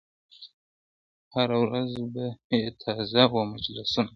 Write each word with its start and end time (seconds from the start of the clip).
هره 1.33 1.57
ورځ 1.63 1.91
به 2.13 2.25
یې 2.59 2.63
تازه 2.81 3.23
وه 3.31 3.41
مجلسونه 3.53 4.09
` 4.09 4.09